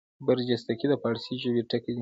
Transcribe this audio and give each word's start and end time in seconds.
برجستګي 0.25 0.87
د 0.89 0.93
فاړسي 1.01 1.33
ژبي 1.41 1.61
ټکی 1.69 1.79
دﺉ. 1.79 1.89